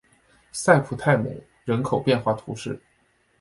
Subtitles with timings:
[0.51, 2.81] 塞普泰姆人口变化图示